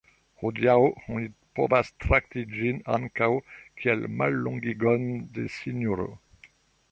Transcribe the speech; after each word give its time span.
Hodiaŭ 0.43 0.75
oni 1.15 1.27
povas 1.59 1.91
trakti 2.05 2.45
ĝin 2.55 2.79
ankaŭ 2.95 3.29
kiel 3.81 4.01
mallongigon 4.21 5.09
de 5.37 5.47
sinjoro. 5.59 6.09